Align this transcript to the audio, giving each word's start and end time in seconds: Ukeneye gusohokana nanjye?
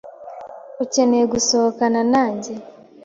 Ukeneye 0.83 1.25
gusohokana 1.33 1.99
nanjye? 2.13 2.53